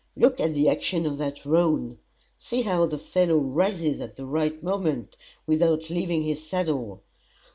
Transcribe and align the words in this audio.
Look 0.15 0.39
at 0.39 0.55
the 0.55 0.67
action 0.67 1.05
of 1.05 1.19
that 1.19 1.45
roan! 1.45 1.99
See 2.39 2.63
how 2.63 2.87
the 2.87 2.97
fellow 2.97 3.35
rises 3.37 4.01
at 4.01 4.15
the 4.15 4.25
right 4.25 4.63
moment 4.63 5.15
without 5.45 5.91
leaving 5.91 6.23
his 6.23 6.43
saddle! 6.43 7.03